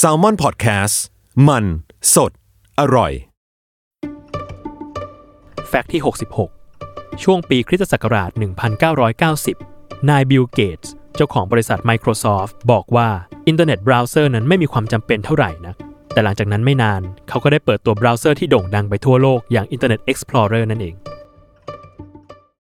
[0.00, 0.94] SALMON PODCAST
[1.48, 1.64] มัน
[2.14, 2.32] สด
[2.80, 3.12] อร่อย
[5.68, 6.02] Fact ที่
[6.62, 8.30] 66 ช่วงปีคริสตศักราช
[9.40, 13.08] 1990 นายบิลเกตส์เจ้าของบริษัท Microsoft บอกว่า
[13.48, 15.74] อินเทอร์เน็ตเบราว์เซอร์นั้นไม่มีความจำเป็นเท่าไหร่นะ
[16.12, 20.94] แต่หลังจากนั้นไม่นาน เขาก็ได้เปิดตัวเบราว์เซอร์ที่โด่งดังไปทั่วโลกอย่าง Internet Explorer นั่นเอง